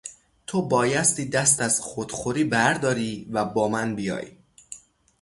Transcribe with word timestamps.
تو 0.47 0.61
بایستی 0.61 1.29
دست 1.29 1.61
از 1.61 1.81
خودخوری 1.81 2.43
برداری 2.43 3.27
و 3.31 3.45
با 3.45 3.67
من 3.67 3.95
بیایی. 3.95 4.37